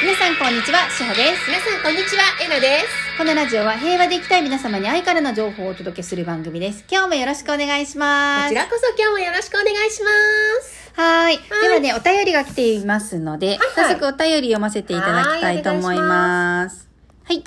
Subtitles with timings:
[0.00, 1.50] 皆さんこんにちは、しほです。
[1.50, 3.18] 皆さんこんにちは、えなです。
[3.18, 6.84] このラジオは平和で生きたい皆様に愛からの情報をお届けする番組です。
[6.88, 8.44] 今日もよろしくお願いします。
[8.44, 10.10] こちらこそ今日もよろしくお願いしま
[10.62, 10.92] す。
[10.94, 11.38] はーい。
[11.62, 16.88] ではね、お便りが来ていますので、はい早速お便り読ませていただきたいと思います。
[17.24, 17.42] はい。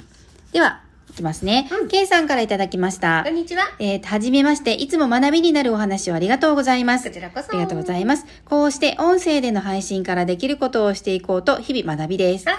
[0.51, 0.81] では、
[1.11, 1.67] いきますね。
[1.71, 3.35] うん K さんからいただきましたこん。
[3.35, 3.63] にちは。
[3.79, 7.09] えーと、はじめまして、いつも学びになるお話をありがとうございます。
[7.09, 8.25] こちらこそありがとうございます。
[8.45, 12.47] こうして音声での配信からできることをしていこうと日々学びです。
[12.47, 12.57] はい。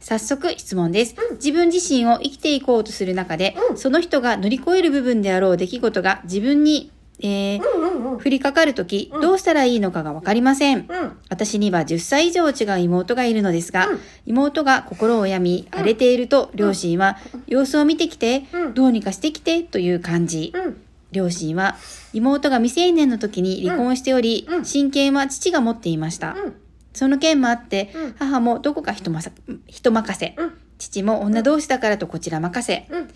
[0.00, 6.90] 早速質問です、うん自分自身を生きていこうとする中で、うんその人が乗り越える部分であろう出来事が自分に、
[7.20, 8.18] えーうんうんうん。
[8.18, 10.78] 降りかかるとき、うんどうしたらいいのかがわかりません。
[10.78, 10.86] うん。
[11.28, 20.52] 私には10歳以上違う妹がいるのですが、うん妹が心を病み、荒れていると、両親は、様子を見てきて、うんどうにかしてきて、という感じ。
[20.54, 20.76] うん。
[21.12, 21.76] 両親は、
[22.12, 26.34] 妹が未成年の時に離婚しており、うん親権は父が持っていました。
[26.34, 26.54] うん。
[26.92, 29.30] その件もあって、うん母もどこか人まさ
[29.68, 30.52] 人任せ、うん。
[30.78, 33.08] 父も女同士だからとこちら任せ、うん。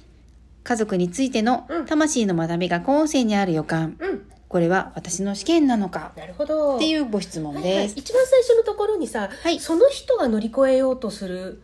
[0.69, 3.97] 家族についてのうん魂の学びが今世にある予感。
[4.01, 4.29] うん。
[4.49, 6.77] これは私の試験なのかなるほど。
[6.77, 7.95] っていうご質問はいはいです。
[7.97, 11.63] 一番最初のところにさ、はいその人が乗り越えようとする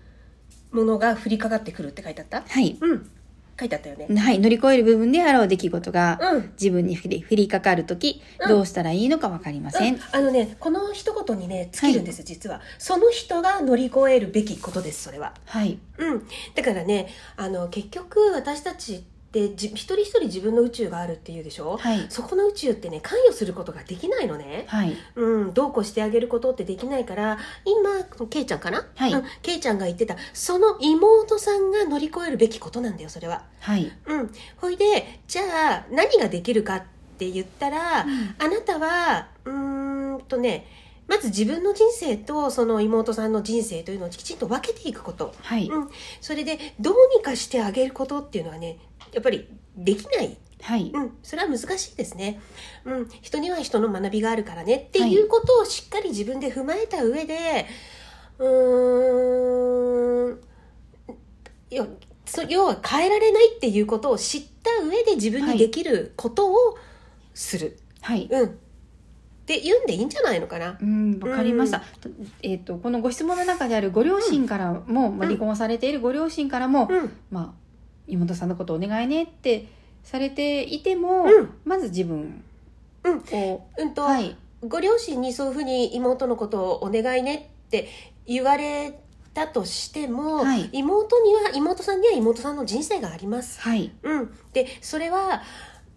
[0.70, 2.42] ものが降りかかってくるって書いてあった？
[2.48, 2.78] はい。
[2.80, 3.10] うん。
[3.58, 4.06] 書いてあったよね。
[4.16, 4.38] はい。
[4.38, 6.50] 乗り越える部分であろう出来事が、うん。
[6.60, 9.94] 自分に降り降りかかるとき、うんどうしたらいいのかわかりません。
[9.94, 12.60] うんあのね、この一言にね、尽きるんです、実は。
[12.78, 15.34] その人が乗り越えるべきことです、それは。
[15.46, 15.78] はい。
[15.98, 19.13] うん、だからねあの結局私たちって
[19.56, 22.06] じ一人一人自分の宇宙があるっていうでしょ、はい。
[22.08, 24.96] そこの宇宙ってね関与することができないのね、はい。
[25.16, 33.44] うん、どうこうしてあげることってできないから今ケイちゃんかな、はいうん、ケイちゃんが言ってたその妹さんが乗り越えるべきことなんだよそれは。
[33.60, 33.92] はい。
[34.06, 35.42] うん、ほいでじゃ
[35.78, 36.82] あ何ができるかっ
[37.18, 40.66] て言ったら、あなたはうーんとね
[41.06, 45.34] まず自分の人生とその妹さんの人生というのをきちんと分けていくこと。
[45.42, 45.68] はい。
[45.68, 45.90] うん、
[46.20, 48.78] それでどうにかしてあげることっていうのはね
[49.14, 50.90] やっぱりできない、はい。
[50.92, 52.40] うん、それは難しいですね、
[52.84, 54.76] うん、人には人の学びがあるからね。
[54.76, 55.20] ってい。
[55.20, 57.66] うことをしっかり自分で踏まえた上で
[58.38, 60.40] うーん
[61.70, 61.86] 要
[62.26, 66.78] そ要は変えられないっていうことを知った上で自分にできることを
[67.34, 68.28] する、はい。
[68.30, 68.48] うん。
[68.48, 70.78] って言うんでいいんじゃないのかな。
[70.80, 71.82] うん、わかりました。
[72.42, 77.12] えっ、と、このご質問の中であるご両親からも、まあ、離婚されているご両親からも、うん。
[77.30, 77.63] まあ、
[78.06, 79.66] 妹さんのことお願いねって
[80.02, 82.44] されていても、うんまず自分
[83.04, 84.36] うんを、うんと、はい。
[84.66, 87.88] ご両親にそういうふうに妹のことをお願いねって
[88.26, 88.98] 言われ
[89.34, 93.60] たとしても、はい妹には妹さんには妹さんの人生があります。
[93.60, 93.92] はい。
[94.02, 95.42] うん、でそれは、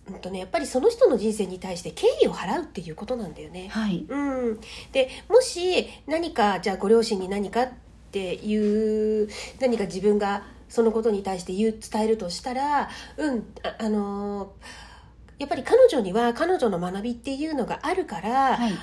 [0.10, 3.70] うんとね、やっぱりその人の人生に対して敬意を払うっていうことなんだよね。
[3.70, 4.06] はい。
[4.08, 4.18] う
[4.54, 4.60] ん、
[4.92, 7.70] でもし何かじゃあご両親に何かっ
[8.12, 9.30] ていう
[9.62, 14.88] 何か自分がそのことに対して言う伝えるとしたらうんあ、あのー
[15.40, 18.74] やっぱり彼女には彼女の学びっていうのがあるから、はい。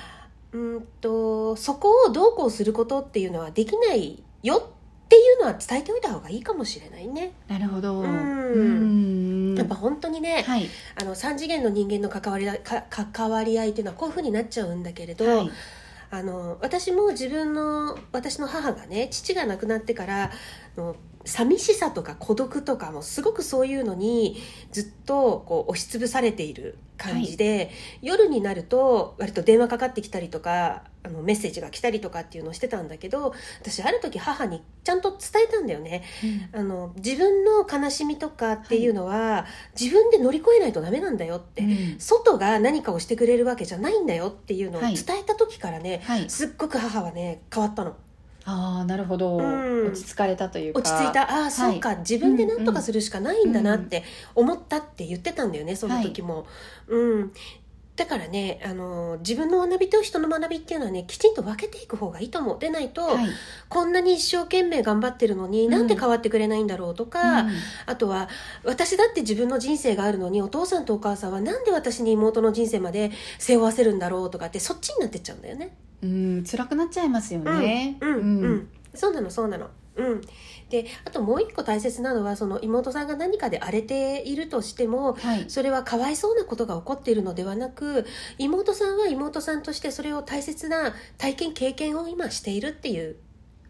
[0.53, 4.73] うんとそこをどうこうすることっていうのはできないよ
[5.05, 7.33] っていうのは伝えておいた方がいいかもしれないね。
[7.49, 7.99] なるほど。
[7.99, 10.69] うんんやっぱ本当にね、はい。
[10.95, 15.51] あの3次元の人間の関わりあか関わり合いっていうのはこういうふうになっちゃうんだけれど、はい。
[16.09, 20.31] あの私も自分の私の母がね父が亡くなってから
[20.77, 24.37] の寂しさとか孤独とかもすごくそういうのに
[24.71, 27.71] ずっとこう押しつぶされている感じで、
[28.01, 36.03] 夜になると割と電話かかってきたりとかあのメッセージが来たりとかっていうのをしてたんだけど私ある時母にちゃんと伝えたんだよね。
[36.53, 39.45] あの自分の悲しみとかっていうのは、
[39.79, 41.99] 自分で乗り越えないとダメなんだよって、うん。
[41.99, 44.95] 外が何かをしてくれるわけじゃないんだよっていうのをはい。
[44.95, 46.29] 伝えた時からね、はい。
[46.29, 47.95] すっごく母はね変わったの
[48.45, 49.87] ああ、なるほど、うん。
[49.87, 50.79] 落ち着かれたというか。
[50.79, 51.23] 落ち着いた。
[51.23, 54.03] ああそうか、自分で何とかするしかないんだなって
[54.35, 56.45] 思ったって言ってたんだよねその時も、
[56.87, 57.31] うん。
[57.95, 63.27] だからねあの自分の学びと人の学びっていうのはねきちんと分けていく方がいいと思うでないと、はい。
[63.69, 65.71] こんなに一生懸命頑張ってるのに、うん。
[65.71, 67.51] なんで変わってくれないんだろうとか、うん。
[67.85, 68.29] あとは
[68.63, 75.75] 私だって自分の人生があるのにお父さんとお母さんはなんで私に妹の人生まで背負わせるんだろうとかってそっちになってっちゃうんだよね。
[76.01, 77.97] うん、辛くなっちゃいますよね。
[78.01, 79.69] うんうんうん、そうなのそうなの。
[79.97, 80.21] うん、
[80.69, 85.45] であともう一個大切なのはその妹さんが何かで荒れているとしてもはい。
[85.47, 88.05] それはかわいそうなことが起こっているのではなく
[88.37, 93.15] 妹さんは妹さんとしてそれを大切な体験経験を今しているっていう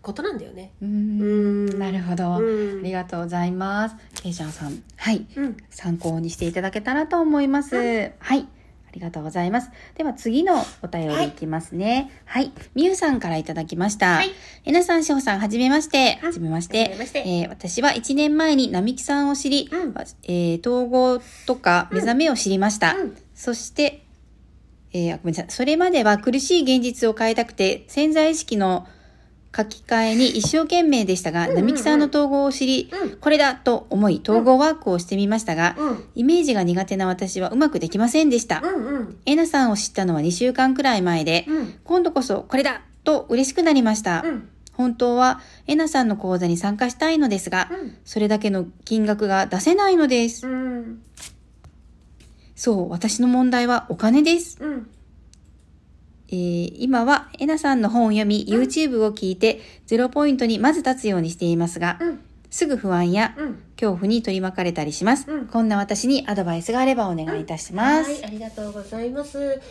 [0.01, 0.71] ことなんだよね。
[0.81, 2.33] うんん、なるほど。
[2.33, 3.95] あうんりがとうございます。
[4.21, 4.83] ケイちゃんさん。
[4.95, 5.25] はい。
[5.35, 7.75] うん参考にしていただけたらと思います。
[7.75, 8.47] うはい。
[8.95, 9.71] ありがとうございます。
[9.95, 12.09] では次のお便りいきますね。
[12.23, 12.53] はい。
[12.75, 14.15] みゆさんからいただきました。
[14.15, 14.31] はい
[14.63, 16.17] えなさん、しほさん、はじめまして。
[16.21, 16.95] うんはじめまして。
[16.97, 19.93] ましてえー私は1年前に並木さんを知り、うん
[20.23, 22.95] えー統合とか目覚めを知りました。
[22.95, 24.05] うんそして、
[24.93, 25.45] えーあごめんなさい。
[25.49, 28.87] それまでは苦しい現実を変えたくて、潜在意識の
[29.55, 33.09] 書き換えに一生懸命でしたが、並木さんの統合を知り、うん。
[33.17, 36.03] これだと思い、統合ワークをしてみましたが、うん。
[36.15, 38.61] イメージが苦手な私はうまくできませんでした。
[39.25, 41.73] えなさんを知ったのは2週間くらい前で、うん。
[41.83, 44.23] 今度こそこれだと嬉しくなりました。
[44.25, 44.49] うん。
[44.73, 47.97] 本当はえなさんの講座に参加したいのですが、うん。
[48.03, 50.47] それだけの金額が出せないのです。
[50.47, 51.01] うん。
[52.55, 54.57] そう、私の問題はお金です。
[54.59, 54.87] うん
[56.29, 62.19] えー今はえなさんの本を読み、YouTube を聞いて、ゼロポイントにまず立つようにしていますが、うん
[62.51, 65.29] すぐ不安やうん恐怖に取り巻かれたりします。
[65.29, 68.09] うんこんな私にアドバイスがあればお願いいたします。
[68.11, 69.61] はいありがとうございます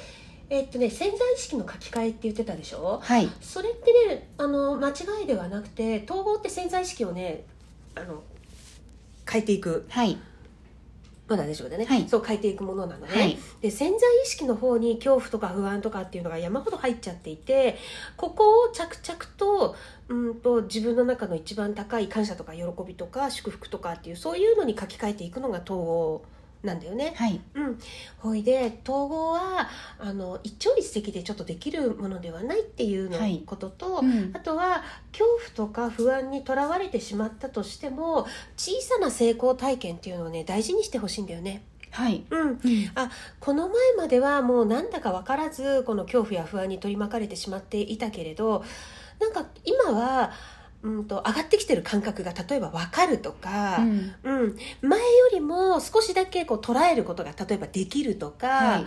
[0.51, 3.01] えっとね潜在意識の書き換えって言ってたでしょ？
[3.03, 3.29] はい。
[3.41, 4.93] それってねあの間違
[5.25, 7.45] いではなくて統合って潜在意識をね
[7.95, 8.23] あの
[9.31, 10.19] 変えていくはい。
[11.27, 12.07] まだでしょうね、はい。
[12.09, 13.39] そう変えていくものなのね、はい。
[13.63, 17.79] で潜在意識の方に恐怖とか不安とかっていうのが山ほど入っちゃっていて
[18.17, 19.75] ここを着々と
[20.09, 26.25] うんと自分の中の一番高い感謝とか喜びとか祝福とかっていうそういうのに書き換えていくのが統合
[26.65, 27.13] なんだよね。
[27.17, 27.41] はい。
[27.55, 27.79] うん、
[28.19, 29.69] ほいで統合は
[29.99, 34.83] あの一朝一夕でちょっとできるものではないっていうのはいことと、うんあとは
[35.13, 35.25] 恐
[35.55, 38.27] 怖とか不安にとらわれてしまったとしても
[38.57, 41.65] 小さな成功体験っていうのをね大事にしてほしいんだよね。
[41.91, 42.25] はい。
[42.29, 42.59] うん、うん
[42.95, 48.65] あこの前まではもうなんだか分からずこの恐怖や不安に取り巻かれてしまっていたけれど
[49.21, 50.33] なんか今は、
[50.85, 54.15] うん、と上がってきてる感覚が例えば分かるとか、うん。
[54.23, 54.57] うん。
[54.83, 58.87] 前よりも少しだけこう捉えることが例えばできるとか、はい。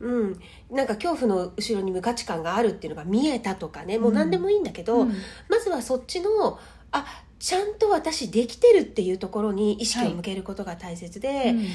[0.00, 0.40] うん、
[0.70, 5.12] なんか恐怖の後ろに無価値観があるっていうのが見えたとかねもう何でもいいんだけど、うん。
[5.50, 6.58] まずはそっちの
[6.92, 7.04] あ
[7.38, 11.66] ちゃんと私できてるっていうところに意識を向けることが大切で、うん。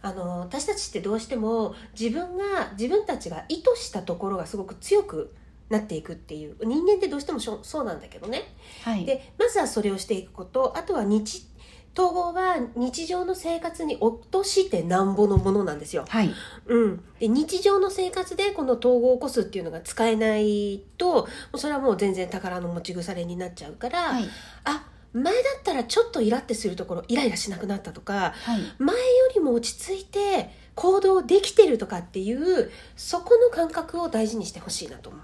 [0.00, 5.34] あの私たちってどうしても自分が自分たちが意図したところがすごく強く
[5.68, 8.54] なっていくっていう人間ってどうしてもそうなんだけどね
[8.84, 9.04] はい。
[9.04, 11.46] でまずはそれをしていくことあとは日
[11.94, 16.30] 統合は日常の生活に落としてなんぼのものなんですよ、はい。
[16.66, 24.24] うん、で日常の生活でこの統合を起こすっていうのが使えないともうそれはもう全然宝の持ち腐れになっちゃうから、はい。
[24.64, 28.60] あ前だったらちょっとイラってするところイライラしなくなったとかはい。
[28.78, 29.02] 前よ
[29.34, 35.22] りも落ち着いて行動できてるとかっていうそこの感覚を大事にしてほしいなと思う。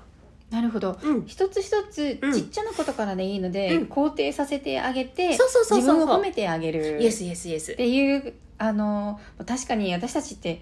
[0.51, 0.99] なるほど。
[1.03, 2.33] うん、一つ一つうん。
[2.33, 3.85] ちっちゃなことからでいいので、うん。
[3.85, 5.95] 肯定させてあげて、そうそうそうそう。
[5.97, 7.01] 自分を褒めてあげる。
[7.03, 7.77] イエスイエスイエスっ。
[7.77, 10.61] ていうあの確かに私たちって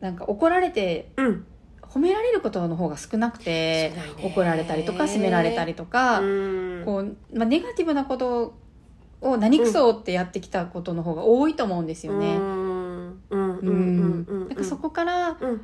[0.00, 1.46] なんか怒られてうん、
[1.82, 4.14] 褒められることの方が少なくて少ないね。
[4.34, 6.82] 怒られたりとか責められたりとか、うん。
[6.84, 8.54] こうまあ、ネガティブなこと
[9.20, 12.36] を何くそってやってきたことの方が多いと思うんですよね。
[12.36, 12.42] うん。
[12.42, 14.26] うんうんううん。
[14.28, 14.48] うん。
[14.48, 15.60] なんかそこからうん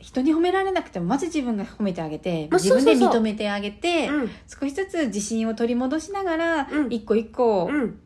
[0.00, 4.30] 人に褒められなくてもまず自分が褒めてあげてまあ自分で認めてあげてうん。
[4.48, 6.92] 少しずつ自信を取り戻しながらうん。
[6.92, 8.00] 一個一個っうん。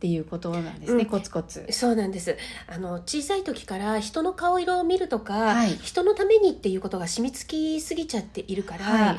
[0.00, 1.08] ていうことなんですね、うん。
[1.08, 1.64] コツコツ。
[1.70, 2.36] そうなんです。
[2.66, 5.78] あの小さい時から人の顔色を見るとか、はい。
[5.82, 9.16] 人のためにっていうことが染みつきすぎちゃっているから、はい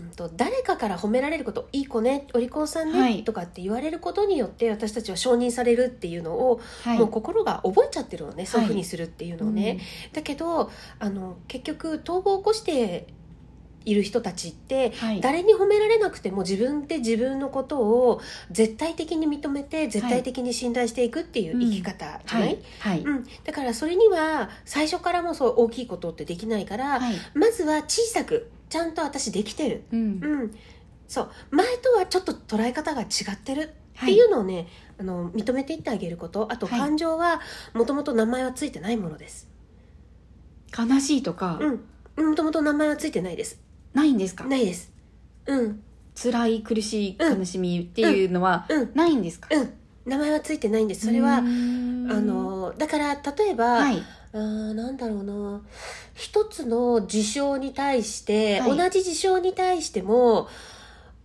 [0.00, 3.24] うん、と誰かから褒められることいい子ねお利口さんね、はい。
[3.24, 6.98] とかって言われることによって私たちは承認されるっていうのを、はい。
[6.98, 10.12] もう心が覚えちゃってるのねそういうふうにするっていうのをね、うん。
[10.12, 13.06] だけどあの結局統合を起こして
[13.84, 15.20] いる人たちってはい。
[15.20, 18.20] 誰に褒められなくても自分で自分のことを
[18.50, 22.58] 絶対的に認めて絶対的に信頼していくっていう生き方じゃない、はい。
[22.80, 23.00] はい。
[23.00, 23.26] うん。
[23.44, 27.14] だからそれには最初からもそう大きいことってできないから、はい。
[27.34, 30.20] まずは小さくちゃんと私できてる、うん。
[30.22, 30.54] うん、
[31.08, 31.30] そう。
[31.50, 34.66] 前とはちょっと捉え方が違ってるってはいいうのをね、
[34.98, 36.50] あの認めていってあげること。
[36.52, 36.78] あとはい。
[36.78, 37.40] 感情は
[37.74, 39.48] もともと名前はついてないものです。
[40.76, 41.80] 悲しいとか、うん。
[42.28, 43.58] もともと名前はついてないです
[43.94, 44.44] ないんですか？
[44.44, 44.92] ないです。
[45.46, 45.82] うん。
[46.20, 48.90] 辛い苦しいうん悲しみっていうのはうん。
[48.94, 49.72] ないんですか、うん。
[50.04, 51.06] 名前はついてないんです。
[51.06, 52.10] それはうーん。
[52.10, 54.02] あのだから例えば、はい。
[54.32, 55.62] あーなんだろうな。
[56.14, 58.76] 一つの事象に対して、はい。
[58.76, 60.48] 同じ事象に対しても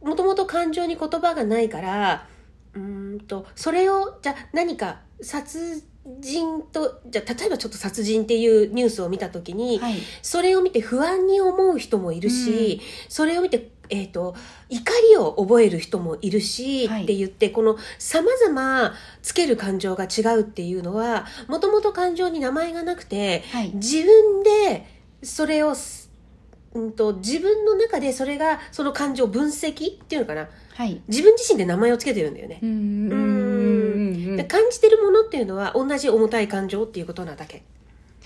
[0.01, 2.27] もともと感情に言葉がないから
[2.73, 5.83] うーんとそれをじゃあ何か殺
[6.21, 9.95] 人とじゃあ例えばちょっと殺人っていうニュースを見た時に、はい。
[10.21, 14.35] それを見て不安に思う人もいるし、それを見て、えー、と
[14.69, 17.03] 怒りを覚える人もいるし、はい。
[17.03, 18.93] って言ってこのさまざま
[19.23, 23.71] つける感情が違うっていうのはもともと感情に名前がなくてはい。
[23.73, 24.87] 自分で
[25.23, 26.11] それをす、
[26.75, 30.49] うん、と自分の中でそれがその感情分析っていうのかな。
[30.75, 31.01] はい。
[31.07, 33.44] 自分自身で名前をつけてるんだよね、うん。
[34.35, 34.39] うん。
[34.39, 34.47] ううんん。
[34.47, 37.63] で感じてるものっていうのは同じ重たい感情っていうことなだけ、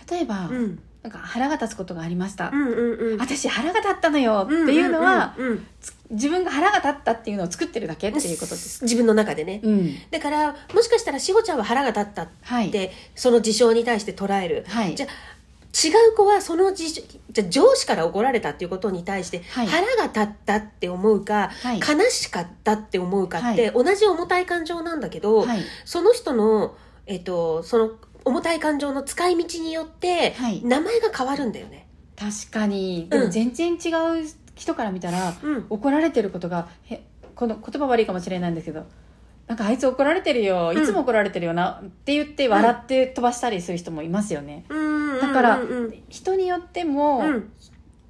[0.10, 2.50] 例えば、うん、なんか腹が立つことがありました。
[2.50, 8.84] うんうんうん私腹が立ったのよっていうのは、うんうんうんつ自分が腹が立ったっていうのを作ってるだけっていうことです。
[8.84, 9.96] 自分の中でね、うん。
[10.10, 12.72] だからもしかしたらしほちゃんは腹が立ったっはい。
[12.72, 14.96] てその事象に対して捉える、はい。
[14.96, 15.10] じゃあ
[15.72, 25.62] 違う子はその事象じゃあ上司から怒られたっていうことに対してはい腹が立ったって思うか、はい悲しかったって思うかって同じ重たい感情なんだけど、はい。
[25.86, 27.92] その人の、えっと、その
[28.26, 31.88] 重たい感情の使い道によってはい名前が変わるんだよね。
[32.16, 33.04] 確かに。
[33.04, 37.04] うんでも全然違う人から見たら、うん怒られてることが、へ
[37.36, 38.86] この言葉悪いかもしれないんですけど、
[39.48, 44.66] なんかあいつ怒られてるよ、いつも怒られてるよな、って言って笑って飛ばしたりする人もいますよね。
[44.70, 45.60] うんだから
[46.10, 47.52] 人によっても、うん。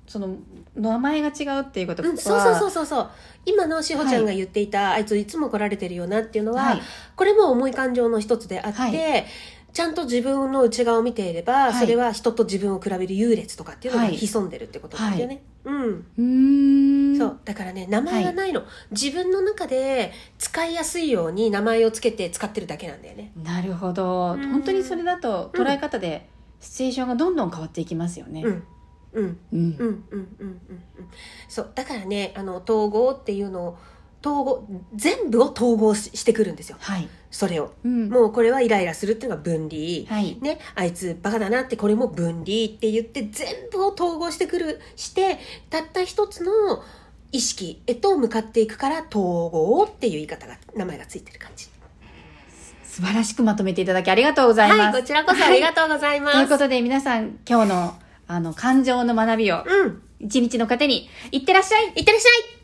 [0.07, 0.37] その
[0.75, 2.17] 名前が違うっていうことは、うん。
[2.17, 3.09] そうそうそうそうそう。
[3.45, 6.81] 今のしほちゃんが言っていた、あいついつも怒られてるよなっていうのは、はい。
[7.15, 9.25] これも重い感情の一つであって、はい。
[9.71, 11.73] ちゃんと自分の内側を見ていれば、い。
[11.75, 14.17] それは人と自分を比べる優劣とかっていうのがはい。
[14.17, 17.15] 潜んでるってことなんだよね、うん。
[17.15, 17.39] そう。
[17.45, 23.31] だからね名前がないの、自分の中で使いやすいように名前をつけて使ってるだけなんだよね。
[23.43, 24.33] なるほど。
[24.33, 24.49] うん。
[24.49, 26.27] 本当にそれだと捉え方で、
[26.59, 28.43] シチュエーションがどんどん変わっていきますよね。
[28.43, 28.63] うん。
[29.13, 29.39] うん。
[29.51, 29.59] うん。
[29.79, 30.05] うん。
[30.11, 30.29] うん。
[30.39, 30.59] うん。
[31.47, 31.71] そう。
[31.73, 33.77] だからねあの統合っていうのを
[34.21, 42.43] 統合全部を統合ししてくるんですよ、はい、それを、うん、もうこれはイライラするっていうのが分離、はい、ね、あいつバカだなってこれも分離っ
[42.77, 45.39] て言って全部を統合してくるして
[45.69, 46.51] たった一つの
[47.31, 51.67] 意識へと向かっていくから統合っていう言い方が名前がついてる感じ。
[52.89, 54.79] 素晴らしくまとめていただきありがとうございます。
[54.79, 57.95] はいこちらこそありがとうございます、ということで皆さん今日の
[58.27, 60.01] あの感情の学びをうん。
[60.19, 61.85] 一日の糧にいってらっしゃい。
[61.95, 62.58] いってらっしゃい